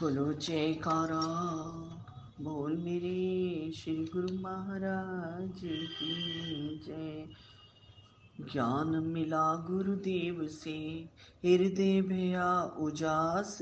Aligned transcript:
बोलो, 0.00 0.32
जयकारा। 0.32 1.20
बोल 2.40 2.76
मेरे 2.76 3.72
श्री 3.72 3.96
गुरु 3.96 4.28
महाराज 4.40 5.52
की 5.64 6.78
जय। 6.86 7.24
ज्ञान 8.52 8.88
मिला 8.88 9.56
गुरुदेव 9.56 10.46
से, 10.46 11.08
हृदय 11.44 12.02
भया 12.02 12.62
उजास। 12.62 13.58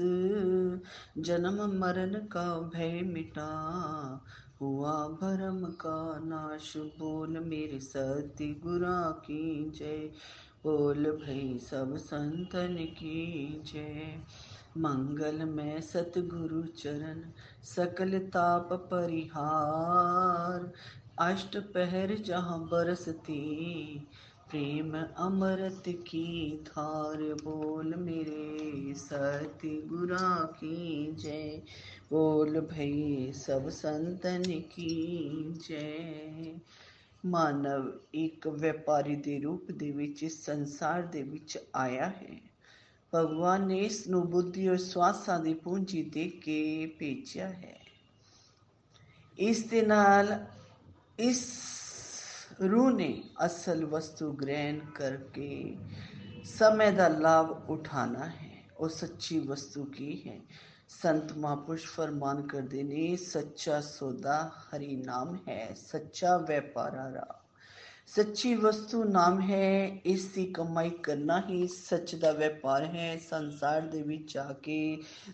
जन्म 1.19 1.81
मरण 1.81 2.15
का 2.15 2.59
भय 2.59 3.01
मिटा, 3.01 4.25
हुआ 4.61 5.09
भरम 5.09 5.65
का 5.65 6.19
नाश। 6.19 6.77
बोल 6.77 7.39
मेरे 7.39 7.81
सत्य 7.81 8.47
गुरा 8.47 9.11
की 9.11 9.71
जय। 9.71 10.11
बोल 10.65 11.11
भई 11.11 11.59
सब 11.59 11.97
संतन 11.97 12.77
की 12.77 13.47
जय। 13.65 14.21
मंगल 14.78 15.44
में 15.46 15.82
सतगुरु 15.82 16.62
चरण 16.78 17.22
सकल 17.66 18.18
ताप 18.30 18.70
परिहार 18.94 20.72
अष्ट 21.20 21.58
पहर 21.74 22.16
जहाँ 22.18 22.60
बरसती 22.68 23.40
प्रेम 24.52 24.94
अमृत 24.98 25.84
की 26.08 26.64
धार 26.68 27.24
बोल 27.44 27.96
मेरे 27.96 28.94
सत्य 28.98 29.70
गुरा 29.88 30.30
की 30.54 31.12
जय 31.14 31.62
बोल 32.12 32.60
भई 32.60 33.32
सब 33.36 33.70
संतन 33.70 34.44
की 34.72 34.96
ਜੈ 35.70 36.60
ਮਾਨਵ 37.26 37.88
ਇੱਕ 38.14 38.48
ਵਪਾਰੀ 38.48 39.16
ਦੇ 39.16 39.40
ਰੂਪ 39.40 39.72
ਦੇ 39.72 39.90
ਵਿੱਚ 39.92 40.24
ਇਸ 40.24 40.46
ਸੰਸਾਰ 40.46 41.02
ਦੇ 41.06 41.24
ਵਿੱਚ 41.24 41.58
ਆਇਆ 41.76 42.06
ਹੈ 42.10 42.38
ਭਗਵਾਨ 43.14 43.68
ਨੇ 43.68 43.80
ਇਸ 43.80 44.08
ਨੂੰ 44.08 44.30
ਬੁੱਧੀ 44.30 44.68
ਔਰ 44.68 44.78
ਸਵਾਸਾਂ 44.78 45.40
ਦੀ 45.40 45.54
ਪੂੰਜੀ 45.54 46.04
ਦੇ 46.04 46.28
ਕੇ 46.44 46.86
ਭੇਜਿਆ 47.00 47.48
ਹੈ 47.48 47.78
ਇਸ 49.38 49.64
ਦੇ 49.64 49.82
ਨਾਲ 49.82 50.38
ਇਸ 51.20 51.46
रूह 52.62 52.90
ने 52.92 53.08
असल 53.40 53.84
वस्तु 53.86 54.26
ग्रहण 54.32 54.80
करके 54.98 55.52
समय 56.46 56.92
का 56.92 57.08
लाभ 57.08 57.68
उठाना 57.70 58.26
है 58.26 58.52
और 58.80 58.90
सच्ची 58.90 59.40
वस्तु 59.40 59.84
की 59.94 60.12
है 60.26 60.40
संत 60.92 61.34
महापुरुष 61.38 61.86
फरमान 61.88 62.42
करते 62.48 62.84
ने 62.84 63.06
सच्चा 63.18 63.80
सौदा 63.82 64.38
हरि 64.64 64.96
नाम 65.06 65.38
है 65.48 65.74
सच्चा 65.76 66.36
व्यापारा 66.44 67.26
ਸੱਚੀ 68.09 68.53
ਵਸਤੂ 68.55 69.03
ਨਾਮ 69.05 69.41
ਹੈ, 69.41 70.01
ਇਸ 70.07 70.25
ਦੀ 70.35 70.45
ਕਮਾਈ 70.55 70.91
ਕਰਨਾ 71.03 71.41
ਹੀ 71.49 71.67
ਸੱਚ 71.69 72.15
ਦਾ 72.15 72.31
ਵਪਾਰ 72.33 72.85
ਹੈ। 72.85 73.17
ਸੰਸਾਰ 73.21 73.81
ਦੇ 73.83 74.03
ਵਿੱਚ 74.03 74.37
ਆ 74.37 74.53
ਕੇ 74.63 74.77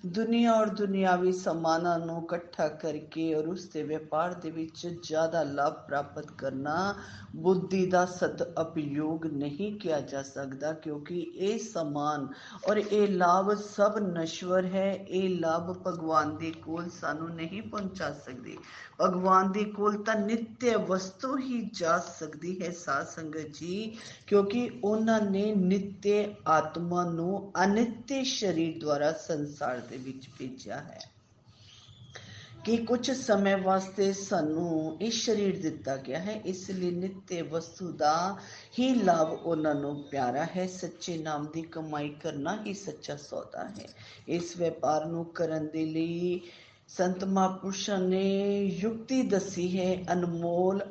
ਦੁਨੀਆ 0.07 0.53
ਔਰ 0.53 0.69
ਦੁਨਿਆਵੀ 0.71 1.33
ਸਮਾਨਾਂ 1.33 1.99
ਨੂੰ 1.99 2.23
ਇਕੱਠਾ 2.23 2.69
ਕਰਕੇ 2.77 3.33
ਔਰ 3.35 3.47
ਉਸ 3.47 3.65
ਦੇ 3.69 3.83
ਵਪਾਰ 3.85 4.35
ਦੇ 4.35 4.51
ਵਿੱਚ 4.51 4.87
ਜ਼ਿਆਦਾ 5.03 5.43
ਲਾਭ 5.43 5.75
ਪ੍ਰਾਪਤ 5.87 6.31
ਕਰਨਾ 6.39 6.95
ਬੁੱਧੀ 7.37 7.85
ਦਾ 7.87 8.05
ਸਦ 8.09 8.43
ਉਪਯੋਗ 8.43 9.27
ਨਹੀਂ 9.27 9.73
ਕਿਹਾ 9.79 10.01
ਜਾ 10.03 10.23
ਸਕਦਾ, 10.23 10.73
ਕਿਉਂਕਿ 10.73 11.21
ਇਹ 11.21 11.59
ਸਮਾਨ 11.59 12.27
ਔਰ 12.69 12.77
ਇਹ 12.79 13.07
ਲਾਭ 13.09 13.55
ਸਭ 13.67 13.99
ਨਸ਼ਵਰ 14.09 14.65
ਹੈ। 14.67 14.93
ਇਹ 14.95 15.29
ਲਾਭ 15.31 15.73
ਭਗਵਾਨ 15.83 16.37
ਦੇ 16.37 16.53
ਕੋਲ 16.63 16.89
ਸਾਨੂੰ 16.91 17.31
ਨਹੀਂ 17.35 17.63
ਪਹੁੰਚਾ 17.63 18.11
ਸਕਦੇ। 18.25 18.57
ਭਗਵਾਨ 19.01 19.53
ਦੇ 19.53 19.65
ਕੋਲ 19.67 20.03
ਤਾਂ 20.05 20.15
ਨਿੱਤ 20.17 20.65
ਵਸਤੂ 20.89 21.37
ਹੀ 21.39 21.61
ਜਾ 21.75 21.99
ਸਕਦੀ 22.09 22.60
ਹੈ 22.63 22.71
ਸਾਧ 22.71 23.07
ਸੰਗਤ 23.07 23.47
ਜੀ, 23.61 23.99
ਕਿਉਂਕਿ 24.27 24.71
ਉਹਨਾਂ 24.85 25.21
ਨੇ 25.21 25.55
ਨਿੱਤ 25.55 26.35
ਆਤਮਾ 26.49 27.05
ਨੂੰ 27.05 27.53
ਅਨਿੱਤ 27.65 28.27
ਸਰੀਰ 28.27 28.79
ਦੁਆਰਾ 28.79 29.13
ਸੰਸਾਰ 29.13 29.79
ਦੇ 29.79 29.97
ਵਿੱਚ 29.97 30.29
ਭੇਜਿਆ 30.39 30.77
ਹੈ। 30.77 30.99
ਕਿ 32.65 32.77
ਕੁਝ 32.77 33.11
ਸਮੇਂ 33.11 33.57
ਵਾਸਤੇ 33.57 34.13
ਸਾਨੂੰ 34.13 34.97
ਇਸ 35.01 35.27
ਸਰੀਰ 35.27 35.63
ਦਿੱਤਾ 35.63 35.97
ਗਿਆ 35.97 36.19
ਹੈ, 36.19 36.41
ਇਸ 36.45 36.71
ਲਈ 36.71 36.91
ਨਿੱਤੇ 36.91 37.43
ਵਸਤੂ 37.43 37.93
ਦਾ 37.93 38.37
ਹੀ 38.79 38.95
ਲਾਭ 38.95 39.33
ਉਹਨਾਂ 39.33 39.75
ਨੂੰ 39.75 40.03
ਪਿਆਰਾ 40.03 40.47
ਹੈ। 40.57 40.67
ਸੱਚੇ 40.67 41.19
ਨਾਮ 41.19 41.47
ਦੀ 41.55 41.63
ਕਮਾਈ 41.63 42.09
ਕਰਨਾ 42.09 42.63
ਹੀ 42.67 42.75
ਸੱਚਾ 42.75 43.17
ਸੌਦਾ 43.17 43.69
ਹੈ। 43.69 43.87
ਇਸ 44.29 44.57
ਵਪਾਰ 44.57 45.07
ਨੂੰ 45.07 45.25
ਕਰਨ 45.25 45.69
ਦੇ 45.69 45.87
ਲਈ 45.87 46.41
ਸੰਤ 46.89 47.25
ਮਹਾਪੁਰਸ਼ਾਂ 47.25 47.99
ਨੇ 47.99 48.63
ਯੁਕਤੀ 48.63 49.23
ਦੱਸੀ 49.23 49.79
ਹੈ, 49.79 50.05
ਅਨਮੋਲ 50.13 50.83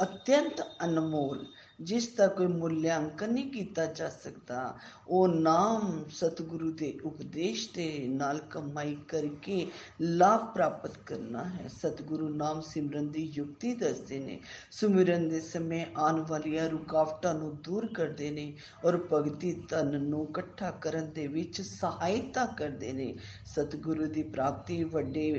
ਅਤਿਅੰਤ 0.00 0.60
ਅਨਮੋਲ 0.84 1.44
ਜਿਸ 1.80 2.08
ਦਾ 2.08 2.26
ਕੋਈ 2.26 2.46
ਮੁੱਲਿਆਂਕਨ 2.46 3.32
ਨਹੀਂ 3.32 3.50
ਕੀਤਾ 3.50 3.84
ਜਾ 3.86 4.08
ਸਕਦਾ 4.08 4.78
ਉਹ 5.08 5.28
ਨਾਮ 5.28 6.04
ਸਤਿਗੁਰੂ 6.10 6.70
ਦੇ 6.72 6.92
ਉਪਦੇਸ਼ 7.04 7.68
ਦੇ 7.74 7.86
ਨਾਲ 8.08 8.38
ਕਮਾਈ 8.50 8.94
ਕਰਕੇ 9.08 9.66
ਲਾਭ 10.00 10.46
ਪ੍ਰਾਪਤ 10.54 10.98
ਕਰਨਾ 11.06 11.44
ਹੈ 11.44 11.68
ਸਤਿਗੁਰੂ 11.68 12.28
ਨਾਮ 12.28 12.60
ਸਿਮਰਨ 12.60 13.08
ਦੀ 13.08 13.22
ਯੁਕਤੀ 13.34 13.74
ਦੱਸਦੇ 13.74 14.18
ਨੇ 14.18 14.38
ਸੁਮਰਨ 14.70 15.28
ਦੇ 15.28 15.40
ਸਮੇਂ 15.40 15.84
ਆਉਣ 15.96 16.20
ਵਾਲੀਆਂ 16.20 16.68
ਰੁਕਾਵਟਾਂ 16.68 17.34
ਨੂੰ 17.34 17.56
ਦੂਰ 17.62 17.86
ਕਰਦੇ 17.86 18.30
ਨੇ 18.30 18.52
ਔਰ 18.84 18.96
ਭਗਤੀ 19.12 19.52
ਤਨ 19.68 20.00
ਨੂੰ 20.00 20.26
ਇਕੱਠਾ 20.28 20.70
ਕਰਨ 20.70 21.10
ਦੇ 21.10 21.26
ਵਿੱਚ 21.26 21.60
ਸਹਾਇਤਾ 21.60 22.46
ਕਰਦੇ 22.46 22.92
ਨੇ 22.92 23.14
ਸਤਿਗੁਰੂ 23.46 24.06
ਦੀ 24.06 24.22
ਪ੍ਰਾਪਤੀ 24.22 24.82
ਵੱਡੇ 24.84 25.30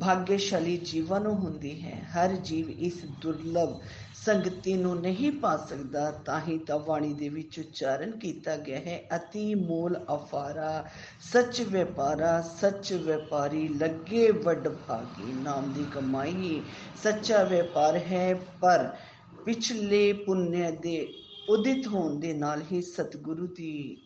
ਭਾਗਿਆਸ਼ਾਲੀ 0.00 0.76
ਜੀਵਨ 0.76 1.26
ਹੁੰਦੀ 1.26 1.80
ਹੈ 1.82 2.00
ਹਰ 2.16 2.32
ਜੀਵ 2.44 2.70
ਇਸ 2.78 3.04
ਦੁਰਲਭ 3.20 3.78
ਸੰਗਤੀ 4.24 4.72
ਨੂੰ 4.74 4.94
ਨਹੀਂ 5.00 5.30
ਪਾ 5.32 5.56
ਸਕਦਾ 5.56 6.10
ਤਾਂ 6.24 6.40
ਹੀ 6.40 6.58
ਤਾਂ 6.58 6.78
ਬਾਣੀ 6.78 7.12
ਦੇ 7.14 7.28
ਵਿੱਚ 7.28 7.58
ਉਚਾਰਨ 7.60 8.10
ਕੀਤਾ 8.18 8.56
ਗਿਆ 8.56 8.78
ਹੈ 8.78 9.00
ਅਤੀ 9.16 9.54
ਮੂਲ 9.54 9.96
ਅਫਾਰਾ 10.14 10.84
ਸੱਚ 11.32 11.60
ਵਪਾਰਾ 11.62 12.40
ਸੱਚ 12.60 12.92
ਵਪਾਰੀ 12.92 13.68
ਲੱਗੇ 13.68 14.30
ਵੱਡ 14.30 14.68
ਭਾਗੀ 14.88 15.32
ਨਾਮ 15.32 15.72
ਦੀ 15.72 15.84
ਕਮਾਈ 15.92 16.62
ਸੱਚਾ 17.02 17.44
ਵਪਾਰ 17.44 17.96
ਹੈ 17.96 18.34
ਪਰ 18.60 18.88
ਪਿਛਲੇ 19.44 20.12
ਪੁੰਨਿਆ 20.12 20.70
ਦੇ 20.70 21.06
ਉਦਿਤ 21.48 21.86
ਹੋਣ 21.86 22.18
ਦੇ 22.20 22.32
ਨਾਲ 22.32 22.62
ਹੀ 22.72 22.82
ਸਤਿਗੁਰੂ 22.82 23.46
ਦੀ 23.46 23.96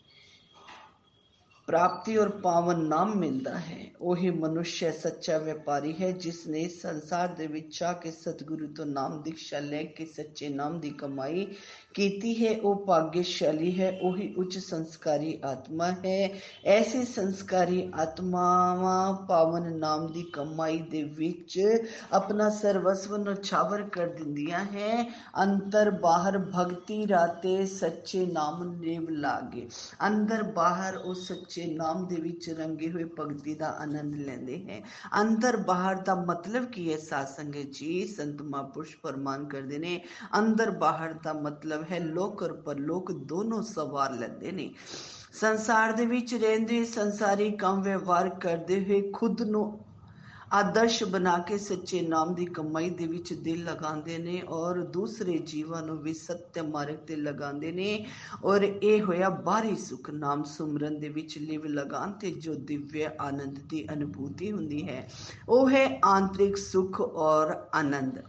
प्राप्ति 1.68 2.16
और 2.16 2.28
पावन 2.44 2.80
नाम 2.86 3.12
मिलता 3.18 3.56
है 3.56 3.90
वही 4.00 4.30
मनुष्य 4.34 4.90
सच्चा 4.92 5.36
व्यापारी 5.38 5.92
है 5.92 6.12
जिसने 6.18 6.64
संसार 6.70 7.34
ਦੇ 7.36 7.46
ਵਿੱਚ 7.46 7.82
ਆ 7.82 7.92
ਕੇ 7.92 8.10
ਸਤਿਗੁਰੂ 8.12 8.66
ਤੋਂ 8.76 8.86
ਨਾਮ 8.86 9.20
ਦੀਕਸ਼ਾ 9.22 9.58
ਲੈ 9.60 9.82
ਕੇ 9.96 10.04
ਸੱਚੇ 10.06 10.48
ਨਾਮ 10.48 10.78
ਦੀ 10.80 10.90
ਕਮਾਈ 10.90 11.46
ਕੀਤੀ 11.94 12.34
ਹੈ 12.36 12.54
ਉਹ 12.64 12.84
ਭਾਗਿਆਸ਼ਾਲੀ 12.86 13.70
ਹੈ 13.78 13.90
ਉਹੀ 14.02 14.32
ਉੱਚ 14.38 14.58
ਸੰਸਕਾਰੀ 14.58 15.38
ਆਤਮਾ 15.44 15.90
ਹੈ 16.04 16.18
ਐਸੀ 16.68 17.04
ਸੰਸਕਾਰੀ 17.04 17.90
ਆਤਮਾਵਾਂ 17.94 19.12
ਪਾਵਨ 19.28 19.72
ਨਾਮ 19.78 20.06
ਦੀ 20.12 20.22
ਕਮਾਈ 20.32 20.78
ਦੇ 20.90 21.02
ਵਿੱਚ 21.16 21.58
ਆਪਣਾ 22.12 22.48
ਸਰਵਸਵ 22.50 23.16
ਨਛਾਵਰ 23.22 23.82
ਕਰ 23.88 24.08
ਦਿੰਦੀਆਂ 24.08 24.64
ਹੈ 24.64 25.02
ਅੰਦਰ 25.42 25.90
ਬਾਹਰ 26.00 26.38
ਭਗਤੀ 26.56 27.06
ਰਾਤੇ 27.08 27.64
ਸੱਚੇ 27.66 28.24
ਨਾਮ 28.26 28.62
ਨੇਵ 28.72 29.08
ਲਾਗੇ 29.18 29.68
ਅੰਦਰ 30.06 30.42
ਬਾਹਰ 30.52 30.96
ਉਹ 30.96 31.14
ਸੱਚੇ 31.14 31.53
ਨਾਮ 31.63 32.07
ਦੇ 32.07 32.15
ਵਿੱਚ 32.15 32.49
ਰੰਗੇ 32.49 32.91
ਹੋਏ 32.91 33.03
ਭਗਤੀ 33.03 33.55
ਦਾ 33.55 33.69
ਆਨੰਦ 33.69 34.15
ਲੈਂਦੇ 34.15 34.65
ਹੈ। 34.69 34.81
ਅੰਦਰ 35.21 35.57
ਬਾਹਰ 35.57 35.95
ਦਾ 35.95 36.15
ਮਤਲਬ 36.15 36.65
ਕੀ 36.65 36.93
ਹੈ? 36.93 36.97
ਸਾਧ 36.97 37.27
ਸੰਗਤ 37.27 37.71
ਜੀ, 37.71 38.07
ਸੰਤ 38.07 38.41
ਮਹਾਂਪੁਰਸ਼ 38.41 38.97
ਫਰਮਾਨ 39.03 39.45
ਕਰਦੇ 39.45 39.77
ਨੇ, 39.77 40.01
ਅੰਦਰ 40.39 40.71
ਬਾਹਰ 40.71 41.13
ਦਾ 41.13 41.33
ਮਤਲਬ 41.33 41.85
ਹੈ 41.91 41.99
ਲੋਕ 41.99 42.43
ਔਰ 42.43 42.53
ਪਰਲੋਕ 42.53 43.11
ਦੋਨੋਂ 43.11 43.61
ਸਵਾਰ 43.63 44.13
ਲੈਂਦੇ 44.13 44.51
ਨੇ। 44.51 44.73
ਸੰਸਾਰ 45.33 45.91
ਦੇ 45.91 46.05
ਵਿੱਚ 46.05 46.35
ਰਹਿੰਦੇ 46.35 46.85
ਸੰਸਾਰੀ 46.85 47.51
ਕੰਮ 47.51 47.81
ਵਿਵਹਾਰ 47.81 48.29
ਕਰਦੇ 48.29 48.85
ਹੋਏ 48.85 49.11
ਖੁਦ 49.11 49.41
ਨੂੰ 49.41 49.84
ਆਦਰਸ਼ 50.55 51.03
ਬਣਾ 51.03 51.37
ਕੇ 51.37 51.57
ਸੱਚੇ 51.57 52.01
ਨਾਮ 52.01 52.33
ਦੀ 52.35 52.45
ਕਮਾਈ 52.45 52.89
ਦੇ 52.89 53.05
ਵਿੱਚ 53.07 53.31
ਦਿਲ 53.35 53.63
ਲਗਾਉਂਦੇ 53.63 54.17
ਨੇ 54.17 54.41
ਔਰ 54.49 54.77
ਦੂਸਰੇ 54.93 55.37
ਜੀਵਾਂ 55.47 55.81
ਨੂੰ 55.83 55.97
ਵੀ 55.97 56.13
ਸਤਿ 56.13 56.61
ਮਾਰਗ 56.61 56.97
ਤੇ 57.07 57.15
ਲਗਾਉਂਦੇ 57.15 57.71
ਨੇ 57.71 57.87
ਔਰ 58.43 58.63
ਇਹ 58.63 59.01
ਹੋਇਆ 59.01 59.29
ਬਾਹਰੀ 59.45 59.75
ਸੁਖ 59.75 60.09
ਨਾਮ 60.09 60.43
ਸੁਮਰਨ 60.43 60.99
ਦੇ 60.99 61.09
ਵਿੱਚ 61.09 61.37
ਲਿਵ 61.37 61.65
ਲਗਾਉਣ 61.65 62.11
ਤੇ 62.11 62.31
ਜੋ 62.37 62.53
ਦਿਵਯ 62.63 63.07
ਆਨੰਦ 63.21 63.59
ਦੀ 63.69 63.85
ਅਨੁਭੂਤੀ 63.93 64.51
ਹੁੰਦੀ 64.51 64.87
ਹੈ 64.87 65.07
ਉਹ 65.49 65.69
ਹੈ 65.69 65.85
ਆਂਤਰਿਕ 66.05 66.57
ਸੁਖ 66.57 67.01
ਔਰ 67.01 67.55
ਆਨੰਦ 67.73 68.19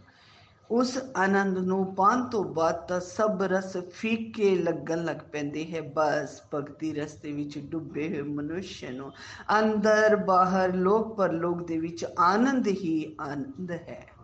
ਉਸ 0.71 0.97
ਆਨੰਦ 1.15 1.57
ਨੂੰ 1.57 1.95
ਪਾਣ 1.95 2.23
ਤੋਂ 2.29 2.43
ਬਾਅਦ 2.43 2.75
ਤਾਂ 2.87 2.99
ਸਭ 2.99 3.43
ਰਸ 3.43 3.77
ਫੀਕੇ 3.77 4.55
ਲੱਗਣ 4.55 5.03
ਲੱਗ 5.03 5.17
ਪੈਂਦੇ 5.31 5.65
ਹੈ। 5.65 5.81
ਬਸ 5.81 6.41
ਭਗਤੀ 6.53 6.93
ਰਸਤੇ 6.93 7.31
ਵਿੱਚ 7.31 7.57
ਡੁੱਬੇ 7.59 8.07
ਹੋਏ 8.09 8.21
ਮਨੁੱਖ 8.21 8.83
ਨੂੰ 8.91 9.11
ਅੰਦਰ 9.59 10.15
ਬਾਹਰ 10.15 10.73
ਲੋਕ 10.73 11.15
ਪਰ 11.17 11.31
ਲੋਕ 11.31 11.67
ਦੇ 11.67 11.77
ਵਿੱਚ 11.77 12.05
ਆਨੰਦ 12.19 12.67
ਹੀ 12.67 13.15
ਆਨੰਦ 13.21 13.71
ਹੈ। 13.71 14.16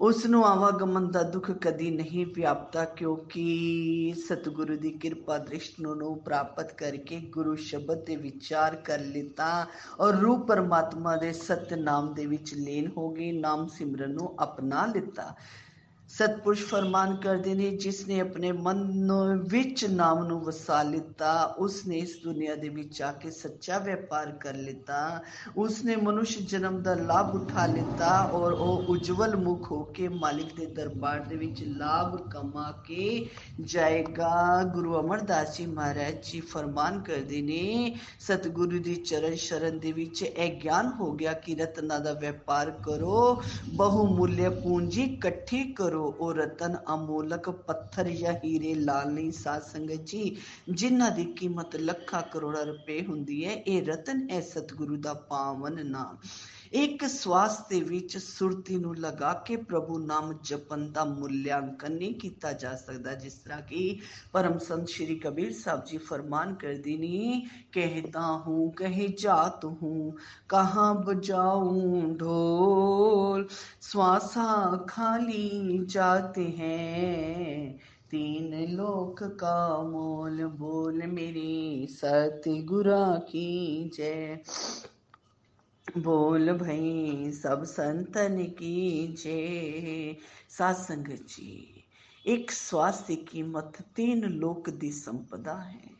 ਉਸ 0.00 0.24
ਨੂੰ 0.26 0.44
ਆਵਾਗਮਨ 0.46 1.10
ਦਾ 1.12 1.22
ਦੁੱਖ 1.22 1.50
ਕਦੀ 1.62 1.90
ਨਹੀਂ 1.90 2.24
ਵਿਆਪਤਾ 2.26 2.84
ਕਿਉਂਕਿ 2.96 4.14
ਸਤਿਗੁਰੂ 4.18 4.76
ਦੀ 4.76 4.90
ਕਿਰਪਾ 4.98 5.36
ਦ੍ਰਿਸ਼ਟ 5.38 5.80
ਨੂੰ 5.80 6.16
ਪ੍ਰਾਪਤ 6.20 6.72
ਕਰਕੇ 6.72 7.18
ਗੁਰੂ 7.30 7.54
ਸ਼ਬਦ 7.64 8.04
ਦੇ 8.04 8.16
ਵਿਚਾਰ 8.16 8.76
ਕਰ 8.76 9.00
ਲਿਤਾ 9.00 9.48
ਔਰ 10.00 10.14
ਰੂਪ 10.14 10.46
ਪਰਮਾਤਮਾ 10.48 11.16
ਦੇ 11.16 11.32
ਸਤ 11.32 11.74
ਨਾਮ 11.74 12.12
ਦੇ 12.14 12.26
ਵਿੱਚ 12.26 12.54
ਲੀਨ 12.54 12.90
ਹੋ 12.96 13.08
ਗਈ 13.10 13.30
ਨਾਮ 13.32 13.66
ਸਿਮਰਨ 13.68 14.12
ਨੂੰ 14.12 14.34
ਅਪਣਾ 14.44 14.86
ਲਿੱਤਾ 14.86 15.32
ਸਤਪੁਰਸ਼ 16.10 16.64
ਫਰਮਾਨ 16.64 17.14
ਕਰਦੇ 17.16 17.54
ਨੇ 17.54 17.70
ਜਿਸ 17.70 18.08
ਨੇ 18.08 18.20
ਆਪਣੇ 18.20 18.52
ਮਨ 18.52 19.42
ਵਿੱਚ 19.48 19.84
ਨਾਮ 19.84 20.22
ਨੂੰ 20.26 20.40
ਵਸਾ 20.40 20.82
ਲਿੱਤਾ 20.82 21.54
ਉਸ 21.58 21.86
ਨੇ 21.86 21.96
ਇਸ 21.96 22.16
ਦੁਨੀਆ 22.24 22.54
ਦੇ 22.54 22.68
ਵਿੱਚ 22.68 23.02
ਆ 23.02 23.10
ਕੇ 23.12 23.30
ਸੱਚਾ 23.30 23.78
ਵਪਾਰ 23.78 24.30
ਕਰ 24.32 24.54
ਲਿੱਤਾ 24.54 25.22
ਉਸ 25.56 25.84
ਨੇ 25.84 25.96
ਮਨੁੱਖ 25.96 26.38
ਜਨਮ 26.38 26.82
ਦਾ 26.82 26.94
ਲਾਭ 26.94 27.34
ਉਠਾ 27.34 27.66
ਲਿੱਤਾ 27.66 28.30
ਔਰ 28.32 28.52
ਉਹ 28.52 28.86
ਉਜਵਲ 28.88 29.36
ਮੁਖ 29.36 29.70
ਹੋ 29.72 29.82
ਕੇ 29.84 30.08
ਮਾਲਿਕ 30.08 30.54
ਦੇ 30.56 30.66
ਦਰਬਾਰ 30.66 31.20
ਦੇ 31.20 31.36
ਵਿੱਚ 31.36 31.62
ਲਾਭ 31.64 32.16
ਕਮਾ 32.30 32.70
ਕੇ 32.86 33.28
ਜਾਏਗਾ 33.60 34.62
ਗੁਰੂ 34.74 34.98
ਅਮਰਦਾਸ 35.00 35.56
ਜੀ 35.56 35.66
ਮਹਾਰਾਜ 35.66 36.14
ਜੀ 36.30 36.40
ਫਰਮਾਨ 36.40 37.00
ਕਰਦੇ 37.00 37.42
ਨੇ 37.42 37.94
ਸਤਿਗੁਰੂ 38.20 38.78
ਦੀ 38.78 38.94
ਚਰਨ 38.94 39.34
ਸ਼ਰਨ 39.34 39.78
ਦੇ 39.78 39.92
ਵਿੱਚ 39.92 40.22
ਇਹ 40.22 40.60
ਗਿਆਨ 40.60 40.92
ਹੋ 41.00 41.12
ਗਿਆ 41.12 41.32
ਕਿ 41.32 41.54
ਰਤਨਾ 41.54 41.98
ਦਾ 41.98 42.12
ਵਪਾਰ 42.12 42.70
ਕਰੋ 42.70 43.42
ਬਹੁ 43.68 44.06
ਮੁੱਲ 44.06 44.48
ਪੂੰਜੀ 44.62 45.02
ਇਕੱਠੀ 45.02 45.64
ਕਰੋ 45.72 45.99
ਕਰੋ, 46.01 46.15
ਉਹ 46.19 46.33
ਰਤਨ 46.33 46.77
ਅਮੋਲਕ 46.93 47.49
ਪੱਥਰ 47.49 48.09
ਜਾਂ 48.09 48.33
ਹੀਰੇ 48.33 48.73
ਲਾਲ 48.75 49.11
ਨਹੀਂ 49.11 49.31
ਸਾਧ 49.31 49.61
ਸੰਗਤ 49.61 50.05
ਜੀ। 50.05 50.37
ਜਿਨ੍ਹਾਂ 50.69 51.11
ਦੀ 51.11 51.25
ਕੀਮਤ 51.25 51.75
ਲੱਖਾਂ 51.75 52.21
ਕਰੋੜਾਂ 52.21 52.65
ਰੁਪਏ 52.65 53.05
ਹੁੰਦੀ 53.05 53.45
ਹੈ, 53.45 53.53
ਇਹ 53.53 53.85
ਰਤਨ 53.85 54.29
ਹੈ 54.31 54.41
ਸਤਿਗੁਰੂ 54.41 54.95
ਦਾ 54.95 55.13
ਪਾਵਨ 55.13 55.85
ਨਾਮ। 55.85 56.17
ਇੱਕ 56.72 57.04
ਸਵਾਸ 57.06 57.58
ਦੇ 57.68 57.80
ਵਿੱਚ 57.80 58.16
ਸੁਰਤੀ 58.18 58.76
ਨੂੰ 58.76 58.96
ਲਗਾ 58.96 59.32
ਕੇ 59.46 59.56
ਪ੍ਰਭੂ 59.56 59.98
ਨਾਮ 59.98 60.32
ਜਪਨ 60.42 60.90
ਦਾ 60.92 61.04
ਮੁੱਲਿਆਂਕਨ 61.04 61.92
ਨਹੀਂ 61.92 62.14
ਕੀਤਾ 62.14 62.52
ਜਾ 62.52 62.74
ਸਕਦਾ 62.76 63.14
ਜਿਸ 63.14 63.34
ਤਰ੍ਹਾਂ 63.34 63.60
ਕਿ 63.62 63.98
ਪਰਮ 64.32 64.58
ਸੰਤ 64.58 64.88
ਸ਼੍ਰੀ 64.88 65.18
ਕਬੀਰ 65.18 65.52
ਸਾਹਿਬ 65.52 65.84
ਜੀ 65.84 65.98
ਫਰਮਾਨ 65.98 66.54
ਕਰਦੀ 66.54 66.96
ਨੀ 66.96 67.46
ਕਹਿਤਾ 67.72 68.36
ਹੂੰ 68.46 68.70
ਕਹੇ 68.72 69.08
ਜਾਤ 69.18 69.64
ਹੂੰ 69.64 70.16
ਕਹਾਂ 70.48 70.94
ਬਜਾਉਂ 70.94 72.14
ਢੋਲ 72.14 73.48
ਸਵਾਸਾ 73.80 74.84
ਖਾਲੀ 74.88 75.78
ਜਾਤੇ 75.88 76.46
हैं 76.50 77.78
तीन 78.10 78.52
लोक 78.70 79.22
का 79.40 79.82
मोल 79.84 80.42
बोल 80.56 81.02
मेरी 81.06 81.86
सतगुरा 81.90 83.04
की 83.30 83.48
जय 83.94 84.38
बोल 85.98 86.52
भई 86.52 87.30
सब 87.32 87.62
संतन 87.64 88.42
की 88.58 89.06
जे 89.16 90.16
सासंग 90.48 91.06
जी 91.28 91.84
एक 92.24 92.50
स्वास्थ्य 92.50 93.14
ਕੀਮਤ 93.16 93.80
तीन 93.96 94.28
ਲੋਕ 94.30 94.70
ਦੀ 94.70 94.90
ਸੰਪਦਾ 94.92 95.56
ਹੈ 95.60 95.94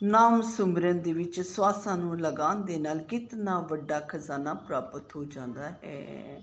ਨਾਮ 0.00 0.40
ਸੁਮਰਨ 0.42 1.00
ਦੇ 1.02 1.12
ਵਿੱਚ 1.12 1.40
ਸਵਾਸਾਂ 1.40 1.96
ਨੂੰ 1.96 2.20
ਲਗਾਉਣ 2.20 2.64
ਦੇ 2.64 2.78
ਨਾਲ 2.78 2.98
ਕਿੰਨਾ 3.02 3.58
ਵੱਡਾ 3.60 4.00
ਖਜ਼ਾਨਾ 4.00 4.54
ਪ੍ਰਾਪਤ 4.54 5.16
ਹੋ 5.16 5.24
ਜਾਂਦਾ 5.24 5.70
ਹੈ 5.84 6.42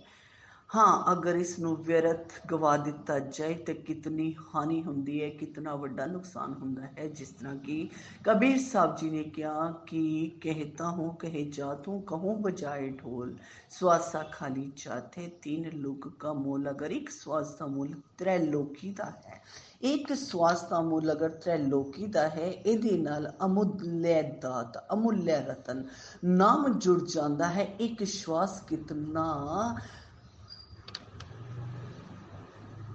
ਹਾਂ 0.70 1.12
ਅਗਰ 1.12 1.34
ਇਸ 1.34 1.58
ਨੂੰ 1.58 1.74
ਵਿਅਰਥ 1.76 2.32
ਗਵਾ 2.46 2.76
ਦਿੱਤਾ 2.76 3.18
ਜਾਏ 3.18 3.54
ਤਾਂ 3.64 3.74
ਕਿਤਨੀ 3.76 4.34
ਹਾਨੀ 4.54 4.82
ਹੁੰਦੀ 4.82 5.22
ਹੈ 5.22 5.28
ਕਿਤਨਾ 5.30 5.74
ਵੱਡਾ 5.74 6.06
ਨੁਕਸਾਨ 6.06 6.52
ਹੁੰਦਾ 6.52 6.86
ਹੈ 6.88 7.06
ਜਿਸ 7.08 7.28
ਤਰ੍ਹਾਂ 7.30 7.54
ਕਿ 7.56 7.88
ਕਬੀਰ 8.24 8.58
ਸਾਹਿਬ 8.60 8.96
ਜੀ 8.96 9.10
ਨੇ 9.10 9.22
ਕਿਹਾ 9.24 9.70
ਕਿ 9.86 10.30
ਕਹਤਾ 10.42 10.90
ਹੂੰ 10.90 11.14
ਕਹੇ 11.16 11.44
ਜਾਤੂ 11.50 11.98
ਕਹੂੰ 12.00 12.40
ਬਜਾਏ 12.42 12.88
ਢੋਲ 12.94 13.34
ਸਵਾਸਾ 13.70 14.22
ਖਾਲੀ 14.32 14.70
ਚਾਥੇ 14.76 15.28
ਤਿੰਨ 15.42 15.70
ਲੋਕ 15.72 16.08
ਕਾ 16.18 16.32
ਮੋਲ 16.32 16.70
ਅਗਰ 16.70 16.90
ਇੱਕ 16.90 17.10
ਸਵਾਸ 17.10 17.54
ਦਾ 17.58 17.66
ਮੁੱਲ 17.66 17.94
ਤ੍ਰੈ 18.18 18.38
ਲੋਕੀ 18.38 18.90
ਦਾ 18.92 19.10
ਹੈ 19.26 19.40
ਇੱਕ 19.84 20.12
ਸਵਾਸ 20.14 20.62
ਦਾ 20.62 20.80
ਮੁੱਲ 20.80 21.12
ਅਗਰ 21.12 21.28
ਤ੍ਰੈ 21.30 21.56
ਲੋਕੀ 21.58 22.06
ਦਾ 22.06 22.28
ਹੈ 22.28 22.46
ਇਹਦੇ 22.46 22.96
ਨਾਲ 22.98 23.32
ਅਮੁੱਲਿਆ 23.44 24.22
ਦਾਤ 24.42 24.78
ਅਮੁੱਲਿਆ 24.92 25.38
ਰਤਨ 25.42 25.84
ਨਾਮ 26.26 26.78
ਜੁੜ 26.78 27.00
ਜਾਂਦਾ 27.04 27.48
ਹੈ 27.48 27.66
ਇੱਕ 27.80 28.04
ਸ਼ਵਾਸ 28.04 28.60
ਕਿਤਨਾ 28.60 29.24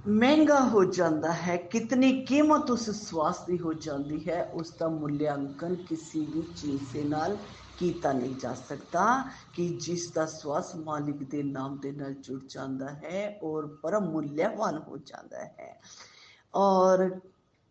ਮਹਿੰਗਾ 0.09 0.61
ਹੋ 0.69 0.85
ਜਾਂਦਾ 0.85 1.33
ਹੈ 1.33 1.57
ਕਿਤਨੀ 1.57 2.13
ਕੀਮਤ 2.25 2.71
ਉਸ 2.71 2.91
ਸਵਾਸ 2.91 3.39
ਦੀ 3.47 3.59
ਹੋ 3.59 3.73
ਜਾਂਦੀ 3.73 4.29
ਹੈ 4.29 4.43
ਉਸ 4.55 4.71
ਦਾ 4.71 4.89
ਮੁੱਲਿਆਂਕਨ 4.89 5.75
ਕਿਸੇ 5.75 6.21
ਵੀ 6.21 6.43
ਚੀਜ਼ 6.57 6.83
ਦੇ 6.93 7.03
ਨਾਲ 7.05 7.37
ਕੀਤਾ 7.79 8.13
ਨਹੀਂ 8.13 8.35
ਜਾ 8.35 8.55
ਸਕਦਾ 8.55 9.07
ਕਿ 9.55 9.69
ਜਿਸ 9.81 10.11
ਦਾ 10.13 10.27
ਸਵਾਸ 10.27 10.75
ਮਾਲਿਕ 10.77 11.25
ਦੇ 11.31 11.43
ਨਾਮ 11.43 11.79
ਦੇ 11.79 11.93
ਨਾਲ 11.93 12.15
ਜੁੜ 12.15 12.41
ਜਾਂਦਾ 12.49 12.89
ਹੈ 12.89 13.39
ਔਰ 13.43 13.67
ਪਰਮ 13.83 14.11
ਮੁੱਲਿਆਵਾਨ 14.11 14.79
ਹੋ 14.79 14.97
ਜਾਂਦਾ 14.97 15.45
ਹੈ 15.45 15.81
ਔਰ 16.55 17.09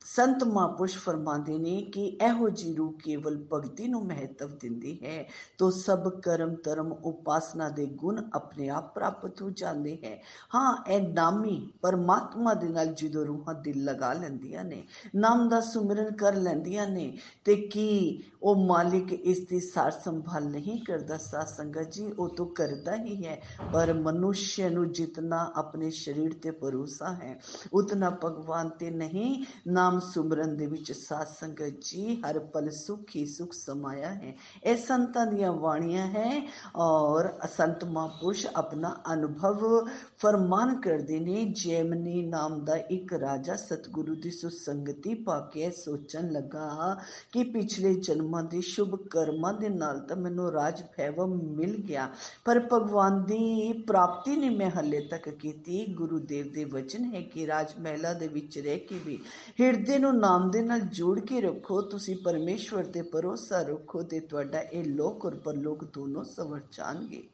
ਸੰਤ 0.06 0.44
ਮਹਾਂਪੁਰਸ਼ 0.44 0.98
ਫਰਮਾਉਂਦੇ 0.98 1.58
ਨੇ 1.58 1.82
ਕਿ 1.94 2.06
ਇਹੋ 2.22 2.50
ਜੀ 2.50 2.74
ਰੂਹ 2.76 2.92
ਕੇਵਲ 3.04 3.38
ਭਗਤੀ 3.52 3.88
ਨੂੰ 3.88 4.02
ਮਹੱਤਵ 4.06 4.50
ਦਿੰਦੀ 4.58 4.98
ਹੈ 5.04 5.26
ਤੋ 5.58 5.70
ਸਭ 5.72 6.08
ਕਰਮ 6.20 6.54
ਧਰਮ 6.64 6.92
ਉਪਾਸਨਾ 6.92 7.70
ਦੇ 7.70 7.86
ਗੁਣ 7.96 8.22
ਆਪਣੇ 8.36 8.70
ਆਪ 8.70 8.94
ਪ੍ਰਾਪਤ 8.96 9.42
ਹੋ 9.42 9.50
ਜਾਂਦੇ 9.52 9.98
ਹੈ 10.04 10.18
ਹਾਂ 10.56 10.76
ਇਹ 10.90 11.08
ਨਾਮੀ 11.10 11.58
ਪਰਮਾਤਮਾ 11.82 12.54
ਦੇ 12.54 12.70
ਨਾਲ 12.70 12.94
ਜਦੋਂ 12.94 13.26
ਰੂਹਾਂ 13.26 13.56
ਦਿਲ 13.56 13.84
ਲਗਾ 13.84 14.14
ਲੈਂਦੀਆਂ 14.14 14.64
ਨੇ 14.64 14.84
ਨਾਮ 15.16 15.48
ਦਾ 15.50 15.60
ਸੁਮਰਨ 15.64 16.12
ਕਰ 16.16 16.36
ਲੈਂਦੀਆਂ 16.36 16.88
ਨੇ 16.88 17.12
ਤੇ 17.46 17.56
ਕੀ 17.68 18.24
ਉਹ 18.42 18.66
ਮਾਲਿਕ 18.66 19.12
ਇਸ 19.14 19.40
ਦੀ 19.40 19.60
ਸਾਰ 19.60 19.92
ਸੰਭਾਲ 19.94 20.44
ਨਹੀਂ 20.44 20.80
ਕਰਦਾ 20.82 21.18
ਸਾਧ 21.18 21.48
ਸੰਗਤ 21.48 21.92
ਜੀ 21.92 22.12
ਉਹ 22.12 22.30
ਤਾਂ 22.30 22.46
ਕਰਦਾ 22.56 22.96
ਹੀ 22.96 23.24
ਹੈ 23.26 23.40
ਪਰ 23.74 23.94
ਮਨੁੱਖ 23.94 24.60
ਨੂੰ 24.72 24.92
ਜਿਤਨਾ 24.92 25.40
ਆਪਣੇ 25.56 25.90
ਸਰੀਰ 25.94 26.34
ਤੇ 26.34 26.52
ਭਰੋਸਾ 26.52 27.14
ਹੈ 27.14 27.38
ਉਤਨਾ 27.74 28.10
ਭਗਵਾਨ 28.22 28.70
ਤੇ 28.70 28.90
ਨਹੀਂ 28.92 29.46
ਨਾਮ 29.90 30.00
ਸੁਮਰਨ 30.06 30.56
ਦੇ 30.58 30.66
ਵਿੱਚ 30.66 30.92
ਸਾਧ 30.92 31.28
ਸੰਗਤ 31.30 31.80
ਜੀ 31.84 32.16
ਹਰ 32.18 32.40
ਪਲ 32.54 32.70
ਸੁਖ 32.72 33.16
ਹੀ 33.16 33.26
ਸੁਖ 33.26 33.54
ਸਮਾਇਆ 33.54 34.10
ਹੈ 34.10 34.34
ਇਹ 34.64 34.78
ਸੰਤਾਂ 34.78 35.26
ਦੀਆਂ 35.26 35.52
ਬਾਣੀਆਂ 35.54 36.06
ਹੈ 36.08 36.42
ਔਰ 36.78 37.30
ਸੰਤ 37.48 37.84
ਮਹਾਂਪੁਰਸ਼ 37.86 38.46
ਆਪਣਾ 38.56 38.96
ਅਨੁਭਵ 39.14 39.88
ਫਰਮਾਨ 40.20 40.76
ਕਰਦੇ 40.82 41.20
ਨੇ 41.20 41.46
ਜੈਮਨੀ 41.56 42.22
ਨਾਮ 42.26 42.60
ਦਾ 42.66 42.76
ਇੱਕ 42.90 43.14
ਰਾਜਾ 43.14 43.56
ਸਤਿਗੁਰੂ 43.56 44.16
ਦੀ 44.16 44.32
ਸੁਸੰਗਤੀ 44.32 45.14
ਪਾ 45.24 45.40
ਕੇ 45.54 45.72
ਸੋਚਣ 45.76 46.32
ਲੱਗਾ 46.32 46.96
ਕਿ 47.34 47.44
ਪਿਛਲੇ 47.46 47.94
ਜਨਮਾਂ 48.00 48.44
ਦੇ 48.44 48.62
ਸ਼ੁਭ 48.64 48.96
ਕਰਮਾਂ 49.10 49.54
ਦੇ 49.54 49.70
ਨਾਲ 49.70 50.00
ਤਾਂ 50.00 50.18
ਮੈਨੂੰ 50.18 50.52
ਰਾਜ 50.52 50.84
ਭੈਵ 50.98 51.26
ਮਿਲ 51.26 51.76
ਗਿਆ 51.78 52.10
ਪਰ 52.46 52.60
ਭਗਵਾਨ 52.74 53.24
ਦੀ 53.24 53.74
ਪ੍ਰਾਪਤੀ 53.88 54.36
ਨਹੀਂ 54.36 54.52
ਮੈਂ 54.52 54.70
ਹੱਲੇ 54.70 55.00
ਤੱਕ 55.08 55.30
ਕੀਤੀ 55.32 55.86
ਗੁਰੂ 55.96 56.20
ਦੇਵ 56.26 56.52
ਦੇ 56.54 56.66
ਵਚਨ 56.68 57.04
ਹੈ 57.06 57.22
ਕਿ 57.24 57.48
ਰਾਜ 57.48 57.74
ਮਹਿਲਾ 57.80 58.14
ਦੇ 58.14 58.28
ਵਿੱਚ 58.28 58.58
ਰਹਿ 58.58 58.78
ਕੇ 58.80 59.00
ਵੀ 59.06 59.20
ਹਿਰਦੇ 59.60 59.79
ਨੂੰ 59.99 60.19
ਨਾਮ 60.19 60.51
ਦੇ 60.51 60.63
ਨਾਲ 60.63 60.81
ਜੋੜ 60.81 61.21
ਕੇ 61.21 61.41
ਰੱਖੋ, 61.41 61.83
ਤੁਸੀਂ 61.83 62.17
ਪਰਮੇਸ਼ਵਰ 62.25 62.85
ਤੇ 62.85 63.03
ਭਰੋਸਾ 63.03 63.63
ਰੱਖੋ 63.63 64.03
ਤੇ 64.03 64.21
ਤੁਹਾਡਾ 64.21 64.61
ਇਹ 64.61 64.85
ਲੋਕ 64.85 65.27
ਔਰ 65.27 65.35
ਪਰਲੋਕ 65.35 65.85
ਦੋਨੋਂ 65.85 66.25
ਸਵਰ 66.25 66.61
ਜਾਣਗੇ। 66.73 67.29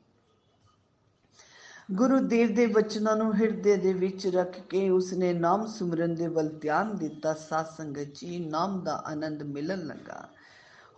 ਗੁਰੂ 1.93 2.19
ਦੇਵ 2.19 2.55
ਦੇ 2.55 2.67
ਵਚਨਾਂ 2.67 3.17
ਨੂੰ 3.17 3.37
ਹਿਰਦੇ 3.37 3.77
ਦੇ 3.77 3.93
ਵਿੱਚ 3.93 4.27
ਰੱਖ 4.27 4.61
ਕੇ 4.61 4.91
ਉਸਨੇ 4.91 5.33
ਨਾਮ 5.33 5.67
ਸਿਮਰਨ 5.67 6.15
ਦੇ 6.15 6.27
ਵੱਲ 6.27 6.49
ਧਿਆਨ 6.49 6.97
ਦਿੱਤਾ। 6.97 7.35
ਸਾਧ 7.35 7.67
ਸੰਗਤ 7.77 8.09
ਜੀ, 8.15 8.39
ਨਾਮ 8.39 8.81
ਦਾ 8.81 9.03
ਆਨੰਦ 9.07 9.43
ਮਿਲਣ 9.43 9.87
ਲੱਗਾ। 9.87 10.29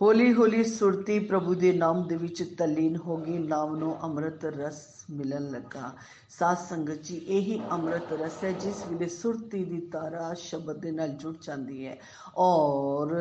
ਹੌਲੀ 0.00 0.32
ਹੌਲੀ 0.34 0.62
ਸੁਰਤੀ 0.64 1.18
ਪ੍ਰਭੂ 1.18 1.54
ਦੇ 1.54 1.72
ਨਾਮ 1.72 2.06
ਦੇ 2.08 2.16
ਵਿੱਚ 2.16 2.42
ਤਲੀਨ 2.58 2.96
ਹੋ 2.96 3.16
ਗਈ 3.16 3.38
ਨਾਮ 3.38 3.76
ਨੂੰ 3.76 3.96
ਅੰਮ੍ਰਿਤ 4.02 4.44
ਰਸ 4.44 4.82
ਮਿਲਣ 5.10 5.50
ਲੱਗਾ 5.50 5.92
ਸਾਧ 6.30 6.56
ਸੰਗਤ 6.58 7.02
ਜੀ 7.02 7.16
ਇਹੀ 7.28 7.60
ਅੰਮ੍ਰਿਤ 7.72 8.12
ਰਸ 8.12 8.42
ਹੈ 8.44 8.50
ਜਿਸ 8.52 8.76
ਵੇਲੇ 8.86 9.08
ਸੁਰਤੀ 9.08 9.64
ਦੀ 9.64 9.80
ਤਾਰਾ 9.92 10.32
ਸ਼ਬਦ 10.34 10.78
ਦੇ 10.80 10.90
ਨਾਲ 10.90 11.08
ਜੁੜ 11.14 11.34
ਜਾਂਦੀ 11.42 11.86
ਹੈ 11.86 11.96
ਔਰ 12.36 13.14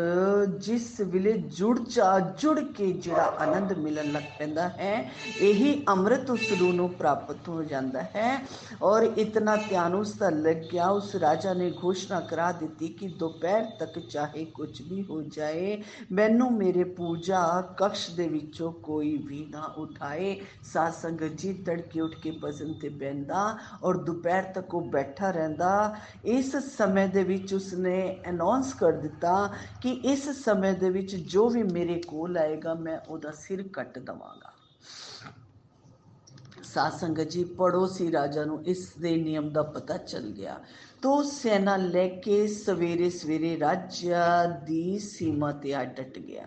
ਜਿਸ 0.60 0.90
ਵੇਲੇ 1.04 1.34
ਜੁੜ 1.58 1.78
ਚਾ 1.80 2.20
ਜੁੜ 2.40 2.60
ਕੇ 2.60 2.92
ਜਿਹੜਾ 2.94 3.26
ਆਨੰਦ 3.40 3.74
ਮਿਲਣ 3.78 4.12
ਲੱਗ 4.12 4.24
ਪੈਂਦਾ 4.40 4.68
ਹੈ 4.70 4.96
ਇਹੀ 5.42 5.74
ਅੰਮ੍ਰਿਤ 5.90 6.30
ਉਸ 6.30 6.52
ਰੂਹ 6.60 6.74
ਨੂੰ 6.74 6.90
ਪ੍ਰਾਪਤ 6.94 7.50
ਹੋ 7.50 7.64
ਜਾਂਦਾ 7.64 8.04
ਹੈ 8.16 8.40
ਔਰ 8.82 9.04
ਇਤਨਾ 9.18 9.56
ਧਿਆਨ 9.70 9.96
ਉਸ 9.96 10.16
ਦਾ 10.18 10.30
ਲੱਗ 10.30 10.64
ਗਿਆ 10.72 10.88
ਉਸ 10.92 11.16
ਰਾਜਾ 11.18 11.54
ਨੇ 11.54 11.72
ਘੋਸ਼ਣਾ 11.84 12.20
ਕਰਾ 12.30 12.52
ਦਿੱਤੀ 12.52 12.88
ਕਿ 12.94 13.08
ਦੁਪਹਿਰ 13.20 13.66
ਤੱਕ 13.80 14.00
ਚਾਹੇ 14.02 14.46
ਕੁਝ 14.54 14.82
ਵੀ 14.82 15.04
ਹੋ 15.04 15.22
ਜਾਏ 15.30 15.82
ਮੈਨੂੰ 16.12 16.52
ਮੇਰੇ 16.68 16.84
ਪੂਜਾ 16.94 17.40
ਕਕਸ਼ 17.78 18.10
ਦੇ 18.12 18.28
ਵਿੱਚੋਂ 18.28 18.72
ਕੋਈ 18.84 19.16
ਵੀ 19.18 19.46
ਨਾ 19.52 19.62
ਉਠਾਏ 19.78 20.36
ਸਾਧ 20.64 20.94
ਸੰਗਤ 20.94 21.36
ਜੀ 21.36 21.54
ਤੜਕੇ 21.66 22.02
ਉੱਠ 22.02 22.16
ਕੇ 22.16 22.32
ਭਜਨ 22.44 22.74
ਤੇ 22.74 22.90
ਬੈੰਦਾ 22.96 23.46
ਔਰ 23.84 23.98
ਦੁਪਹਿਰ 24.04 24.52
ਤੱਕ 24.54 24.76
ਉਹ 24.76 24.90
ਬੈਠਾ 24.90 25.32
ਰਹਿੰਦਾ 25.32 25.74
ਇਸ 26.26 26.56
ਸਮੇਂ 26.68 27.08
ਦੇ 27.08 27.24
ਵਿੱਚ 27.24 27.54
ਉਸਨੇ 27.54 27.98
ਅਨਾਉਂਸ 28.30 28.74
ਕਰ 28.74 28.92
ਦਿੱਤਾ 28.92 29.36
ਕਿ 29.82 30.00
ਇਸ 30.04 30.30
ਸਮੇਂ 30.44 30.74
ਦੇ 30.74 30.90
ਵਿੱਚ 30.90 31.16
ਜੋ 31.16 31.50
ਵੀ 31.50 31.64
ਮੇਰੇ 31.64 32.02
ਕੋਲ 32.08 32.38
ਆਏਗਾ 32.38 32.74
ਮੈਂ 32.74 32.98
ਉਹਦਾ 33.10 33.32
ਸਿਰ 33.32 33.68
ਕੱਟ 33.74 34.00
ਦਵਾਂਗਾ 34.00 34.52
ਸਾਧ 36.64 36.94
ਸੰਗਤ 36.94 37.30
ਜੀ 37.30 37.44
ਪੜੋਸੀ 37.58 38.12
ਰਾਜਾ 38.12 38.44
ਨੂੰ 38.46 38.64
ਇਸ 38.66 38.88
ਦੇ 39.00 39.16
ਨਿਯਮ 39.18 39.50
ਦਾ 39.50 39.64
ਪਤਾ 39.64 39.98
ਚੱਲ 39.98 40.30
ਗਿਆ 40.32 40.60
तो 41.03 41.23
सेना 41.23 41.77
लेके 41.77 42.47
सवेरे 42.49 43.11
सवेरे 43.11 43.55
राज्य 43.57 44.15
ਦੀ 44.65 44.99
ਸੀਮਾ 44.99 45.51
ਤੇ 45.53 45.75
ਆ 45.75 45.83
ਡਟ 45.85 46.19
ਗਿਆ 46.19 46.47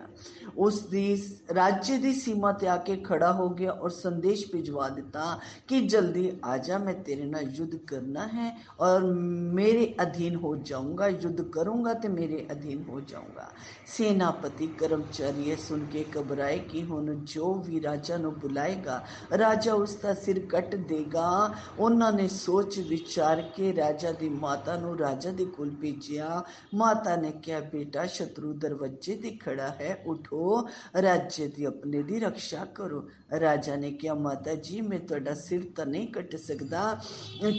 ਉਸ 0.58 0.80
ਦੀ 0.86 1.04
राज्य 1.52 2.00
ਦੀ 2.00 2.12
ਸੀਮਾ 2.12 2.52
ਤੇ 2.52 2.68
ਆ 2.68 2.76
ਕੇ 2.76 2.96
ਖੜਾ 2.96 3.32
ਹੋ 3.32 3.48
ਗਿਆ 3.50 3.72
ਔਰ 3.72 3.90
ਸੰਦੇਸ਼ 3.90 4.46
ਭਿਜਵਾ 4.52 4.88
ਦਿੱਤਾ 4.88 5.38
ਕਿ 5.68 5.80
ਜਲਦੀ 5.80 6.30
ਆ 6.44 6.56
ਜਾ 6.58 6.78
ਮੈਂ 6.78 6.94
ਤੇਰੇ 6.94 7.24
ਨਾਲ 7.24 7.50
ਯੁੱਧ 7.50 7.76
ਕਰਨਾ 7.86 8.26
ਹੈ 8.26 8.50
ਔਰ 8.80 9.10
मेरे 9.52 9.84
अधीन 9.96 10.36
हो 10.36 10.54
जाऊँगा 10.62 11.06
युद्ध 11.08 11.44
करूँगा 11.50 11.92
तो 11.94 12.08
मेरे 12.10 12.46
अधीन 12.50 12.84
हो 12.88 13.00
जाऊँगा 13.02 13.48
सेनापति 13.88 14.66
ਕਰਮਚਾਰੀ 14.78 15.50
ਇਹ 15.50 15.56
ਸੁਣ 15.58 15.84
ਕੇ 15.86 16.04
ਘਬਰਾਏ 16.16 16.58
ਕਿ 16.70 16.82
ਹੁਣ 16.82 17.14
ਜੋ 17.24 17.52
ਵੀ 17.66 17.80
ਰਾਜਾ 17.80 18.16
ਨੂੰ 18.16 18.32
ਬੁਲਾਏਗਾ 18.34 19.00
ਰਾਜਾ 19.38 19.74
ਉਸ 19.74 19.94
ਦਾ 19.96 20.14
ਸਿਰ 20.14 20.38
ਕੱਟ 20.46 20.74
ਦੇਗਾ 20.88 21.54
ਉਹਨਾਂ 21.78 22.12
ਨੇ 22.12 22.28
ਸੋਚ 22.28 22.78
ਵਿਚਾਰ 22.80 23.42
ਕੇ 23.56 23.74
ਰਾਜਾ 23.76 24.12
ਦੀ 24.12 24.28
ਮਾਤਾ 24.41 24.75
ਨੂੰ 24.77 24.97
ਰਾਜਾ 24.99 25.31
ਦੇ 25.31 25.45
ਕੋਲ 25.45 25.69
ਭੇਜਿਆ 25.71 26.43
ਮਾਤਾ 26.75 27.15
ਨੇ 27.15 27.31
ਕਿਹਾ 27.43 27.59
ਬੇਟਾ 27.59 28.05
ਸ਼ਤਰੂ 28.05 28.53
ਦਰਵਾਜ਼ੇ 28.53 29.15
ਤੇ 29.15 29.29
ਖੜਾ 29.41 29.67
ਹੈ 29.81 29.97
ਉਠੋ 30.07 30.67
ਰਾਜੇ 31.03 31.47
ਦੀ 31.47 31.65
ਆਪਣੇ 31.65 32.03
ਦੀ 32.03 32.19
ਰੱਖਿਆ 32.19 32.65
ਕਰੋ 32.65 33.07
ਰਾਜਾ 33.41 33.75
ਨੇ 33.75 33.91
ਕਿਹਾ 33.91 34.13
ਮਾਤਾ 34.13 34.55
ਜੀ 34.55 34.81
ਮੈਂ 34.81 34.99
ਤੁਹਾਡਾ 34.99 35.33
ਸਿਰ 35.33 35.63
ਤਾਂ 35.75 35.85
ਨਹੀਂ 35.85 36.07
ਕੱਟ 36.07 36.35
ਸਕਦਾ 36.35 36.97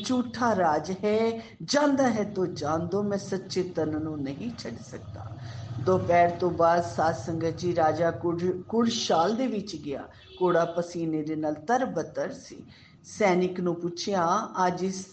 ਝੂਠਾ 0.07 0.55
ਰਾਜ 0.57 0.90
ਹੈ 1.05 1.19
ਜਾਂਦਾ 1.62 2.09
ਹੈ 2.11 2.25
ਤੋ 2.25 2.47
ਜਾਣ 2.47 2.87
ਦੋ 2.87 3.02
ਮੈਂ 3.02 3.19
ਸੱਚੇ 3.19 3.62
ਤਨ 3.76 4.02
ਨੂੰ 4.02 4.21
ਨਹੀਂ 4.23 4.50
ਛੱਡ 4.59 4.83
ਸਕਦਾ 4.83 5.37
ਦੁਪਹਿਰ 5.87 6.31
ਤੋਂ 6.31 6.50
ਬਾਅਦ 6.50 6.85
ਸਾਧ 6.85 7.14
ਸੰਗਤ 7.17 7.57
ਜੀ 7.57 7.75
ਰਾਜਾ 7.76 8.11
ਕੁੜਸ਼ਾਲ 8.11 9.35
ਦੇ 9.37 9.47
ਵਿੱਚ 9.47 9.76
ਗਿਆ 9.76 10.09
ਕੋੜਾ 10.38 10.64
ਪਸੀਨੇ 10.64 11.23
ਦੇ 11.23 11.37
ਨਾਲ 11.37 11.55
ਤਰਬਤਰ 11.55 12.33
ਸੀ 12.33 12.57
ਸੈਨਿਕ 13.07 13.61
ਨੂੰ 13.61 13.75
ਪੁੱਛਿਆ 13.75 14.26
ਅੱਜ 14.67 14.83
ਇਸ 14.85 15.05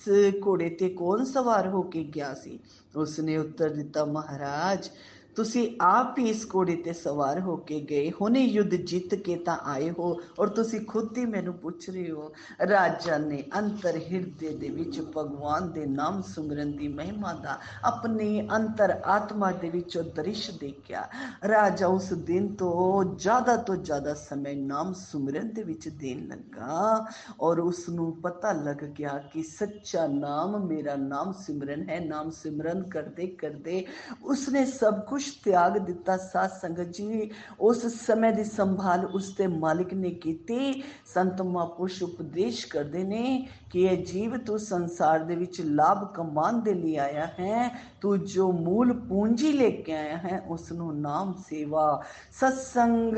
ਘੋੜੇ 0.46 0.70
ਤੇ 0.70 0.90
ਕੌਣ 0.90 1.24
ਸਵਾਰ 1.24 1.68
ਹੋ 1.68 1.82
ਕੇ 1.84 2.04
ਗਿਆ 2.04 2.34
ਸੀ 2.34 2.60
ਉਸਨੇ 2.96 3.38
ਉੱਤਰ 3.38 3.70
ਦਿੱਤਾ 3.70 4.06
ਮਹਾਰਾਜ 4.06 4.90
ਤੁਸੀਂ 5.36 5.70
ਆਪ 5.82 6.20
ਹੀ 6.20 6.30
ਇਸ 6.30 6.46
ਘੋੜੇ 6.56 6.76
ਤੇ 6.76 6.92
ਸਵਾਰ 6.94 7.40
ਹੋ 7.40 7.56
ਕੇ 7.68 7.80
ਗਏ 7.82 8.12
ਹੁਣੇ 8.22 8.42
ਯੁੱਧ 8.42 8.74
ਜਿੱਤ 8.84 9.16
ਕੇ 9.16 9.36
ਤਾਂ 9.46 9.58
ਆਏ 9.66 9.90
ਹੋ 9.90 10.16
ਔਰ 10.40 10.50
ਤੁਸੀਂ 10.50 10.80
ਖੁਦ 10.82 11.18
ਹੀ 11.18 11.26
ਮੈਨੂੰ 11.26 11.54
ਪੁੱਛ 11.54 11.90
ਰਹੇ 11.90 12.12
ਹੋ 12.12 12.32
ਰਾਜਾ 12.70 13.18
ਨੇ 13.18 13.44
ਅੰਤਰ 13.58 13.98
ਹਿਰਦੇ 14.04 14.50
ਦੇ 14.56 14.70
ਵਿੱਚ 14.70 15.00
ਭਗਵਾਨ 15.16 15.72
ਦੇ 15.72 15.86
ਨਾਮ 15.86 16.22
ਸਿਮਰਨ 16.26 16.72
ਦੀ 16.72 16.88
ਮਹਿਮਾ 16.90 17.34
ਦਾ 17.34 17.58
ਆਪਣੀ 17.86 18.48
ਅੰਤਰ 18.56 18.96
ਆਤਮਾ 19.06 19.52
ਦੇ 19.54 19.70
ਵਿੱਚ 19.70 19.98
ਉਹ 19.98 20.04
ਦ੍ਰਿਸ਼ 20.16 20.50
ਦੇਖਿਆ 20.52 21.08
ਰਾਜਾ 21.48 21.88
ਉਸ 21.88 22.12
ਦਿਨ 22.24 22.48
ਤੋਂ 22.56 23.04
ਜ਼ਿਆਦਾ 23.16 23.56
ਤੋਂ 23.58 23.76
ਜ਼ਿਆਦਾ 23.76 24.14
ਸਮੇਂ 24.14 24.56
ਨਾਮ 24.58 24.94
ਸਿਮਰਨ 24.94 25.50
ਦੇ 25.54 25.64
ਵਿੱਚ 25.64 25.90
ਦੇਣ 25.90 26.26
ਲੱਗਾ 26.28 27.06
ਔਰ 27.40 27.60
ਉਸ 27.60 27.88
ਨੂੰ 27.90 28.12
ਪਤਾ 28.22 28.52
ਲੱਗ 28.54 28.84
ਗਿਆ 28.98 29.18
ਕਿ 29.34 29.44
ਸੱਚਾ 29.44 30.08
ਨਾਮ 30.08 30.58
ਮੇਰਾ 30.66 30.96
ਨਾਮ 30.96 31.34
ਸਿਮਰਨ 31.46 31.90
ਹੈ 31.90 32.00
ਨਾਮ 32.00 32.32
ਸਿਮਰਨ 32.34 32.84
ਕਰਦੇ 32.90 33.28
ਕਰਦੇ 33.36 33.86
ਉਸਨੇ 34.24 34.66
ਸਭ 34.68 35.06
ਕੁਝ 35.20 35.24
ਤਿਆਗ 35.44 35.78
ਦਿੱਤਾ 35.78 36.18
ਸਾਧ 36.18 36.50
ਸੰਗਤ 36.62 36.88
ਜੀ 36.88 37.30
ਉਸ 37.60 37.86
ਸਮੇਂ 37.96 38.32
ਦੀ 38.34 38.44
ਸੰਭਾਲ 38.44 39.06
ਉਸ 39.06 39.30
ਤੇ 39.30 39.48
ਮਾਲਿਕ 39.48 39.94
ਨੇ 39.94 40.10
ਕੀਤੀ 40.10 40.84
ਸੰਤ 41.14 41.42
ਮਹਾਂਪੁਰਸ਼ 41.42 42.02
ਉਪਦੇਸ਼ 42.04 42.66
ਕਰਦੇ 42.68 43.04
ਨੇ 43.04 43.48
ਕਿ 43.72 43.82
ਇਹ 43.82 44.06
ਜੀਵ 44.06 44.38
ਤੂੰ 44.38 44.60
ਸੰਸਾਰ 44.60 45.20
ਦੇ 45.20 45.36
ਵਿੱਚ 45.36 45.62
ਲਾਭ 45.62 46.06
ਕਮਾਉਣ 46.14 46.62
ਦੇ 46.62 46.74
ਲਈ 46.74 46.96
ਆਇਆ 46.96 47.26
ਹੈ 47.40 47.70
ਤੂੰ 48.02 48.18
ਜੋ 48.26 48.52
ਮੂਲ 48.52 48.94
ਪੂੰਜੀ 49.00 49.52
ਲੈ 49.52 49.70
ਕੇ 49.70 49.94
ਆਇਆ 49.94 50.18
ਹੈ 50.18 50.42
ਉਸ 50.48 50.72
ਨੂੰ 50.72 50.96
ਨਾਮ 51.02 51.34
ਸੇਵਾ 51.50 52.04
ਸਤਸੰਗ 52.32 53.18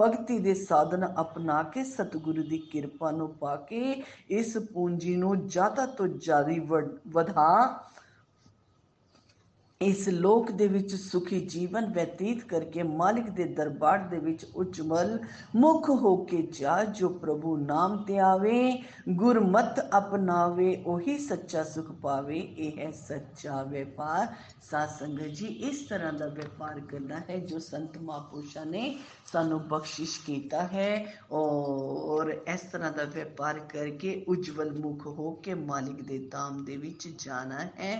ਭਗਤੀ 0.00 0.38
ਦੇ 0.38 0.54
ਸਾਧਨ 0.54 1.06
ਅਪਣਾ 1.20 1.62
ਕੇ 1.62 1.84
ਸਤਿਗੁਰੂ 1.84 2.42
ਦੀ 2.42 2.58
ਕਿਰਪਾ 2.58 3.10
ਨੂੰ 3.10 3.28
ਪਾ 3.34 3.56
ਕੇ 3.56 4.02
ਇਸ 4.30 4.56
ਪੂੰਜੀ 4.74 5.16
ਨੂੰ 5.16 5.36
ਜ਼ਿਆਦਾ 5.48 5.86
ਤੋਂ 5.86 6.08
ਜ਼ਿਆਦਾ 6.08 6.80
ਵਧਾ 7.08 7.82
ਇਸ 9.84 10.08
ਲੋਕ 10.08 10.50
ਦੇ 10.52 10.66
ਵਿੱਚ 10.68 10.94
ਸੁਖੀ 10.94 11.38
ਜੀਵਨ 11.42 11.86
ਬਤੀਤ 11.92 12.42
ਕਰਕੇ 12.44 12.82
ਮਾਲਿਕ 12.82 13.28
ਦੇ 13.28 13.44
ਦਰਬਾਰ 13.50 13.98
ਦੇ 14.08 14.18
ਵਿੱਚ 14.18 14.44
ਉਜਮਲ 14.54 15.18
ਮੁਖ 15.56 15.88
ਹੋ 16.02 16.16
ਕੇ 16.24 16.40
ਜਾ 16.58 16.74
ਜੋ 16.90 17.08
ਪ੍ਰਭੂ 17.14 17.56
ਨਾਮ 17.56 17.96
ਤੇ 18.04 18.18
ਆਵੇ 18.20 18.60
ਗੁਰਮਤ 19.12 19.80
ਅਪਣਾਵੇ 19.98 20.74
ਉਹੀ 20.86 21.16
ਸੱਚਾ 21.18 21.62
ਸੁਖ 21.64 21.90
ਪਾਵੇ 22.02 22.40
ਇਹ 22.58 22.78
ਹੈ 22.78 22.90
ਸੱਚਾ 22.98 23.62
ਵਪਾਰ 23.64 24.26
ਸਾਧ 24.62 24.90
ਸੰਗਤ 24.90 25.30
ਜੀ 25.30 25.46
ਇਸ 25.68 25.80
ਤਰ੍ਹਾਂ 25.88 26.12
ਦਾ 26.12 26.26
ਵਪਾਰ 26.28 26.80
ਕਰਨਾ 26.82 27.20
ਹੈ 27.30 27.38
ਜੋ 27.38 27.58
ਸੰਤ 27.60 27.96
ਮਹਾਪੁਰਸ਼ਾਂ 27.98 28.66
ਨੇ 28.66 28.94
ਸਾਨੂੰ 29.32 29.60
ਬਖਸ਼ਿਸ਼ 29.68 30.20
ਕੀਤਾ 30.26 30.66
ਹੈ 30.72 30.90
ਔਰ 31.32 32.34
ਇਸ 32.46 32.60
ਤਰ੍ਹਾਂ 32.72 32.92
ਦਾ 32.92 33.04
ਵਪਾਰ 33.16 33.60
ਕਰਕੇ 33.68 34.14
ਉਜਵਲ 34.28 34.72
ਮੁਖ 34.78 35.06
ਹੋ 35.08 35.32
ਕੇ 35.42 35.54
ਮਾਲਿਕ 35.64 36.02
ਦੇ 36.02 36.18
ਧਾਮ 36.32 36.64
ਦੇ 36.64 36.76
ਵਿੱਚ 36.76 37.08
ਜਾਣਾ 37.18 37.64
ਹੈ 37.74 37.96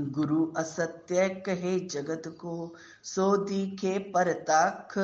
गुरु 0.00 0.52
असत्य 0.56 1.28
कहे 1.28 1.80
जगत 1.80 2.22
को, 2.26 2.74
सो 3.02 3.36
दिखे 3.36 3.98
परतख। 3.98 4.94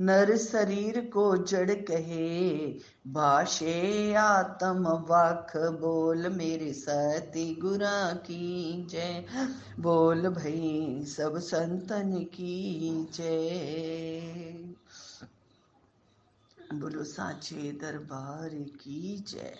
नर 0.00 0.36
शरीर 0.36 1.10
को 1.14 1.36
जड़ 1.36 1.70
कहे, 1.70 2.66
भाषे 3.06 4.14
आत्म 4.14 4.88
वख। 4.88 5.56
बोल 5.56 6.28
मेरे 6.28 6.72
सती 6.72 7.54
गुरा 7.54 8.12
की 8.12 8.86
जय। 8.90 9.24
बोल 9.80 10.28
भई 10.28 11.04
सब 11.04 11.38
संतन 11.38 12.18
की 12.18 12.90
जय। 13.14 14.74
बोलो 16.74 17.04
साचे 17.04 17.72
दरबार 17.72 18.48
की 18.48 19.24
जय। 19.28 19.56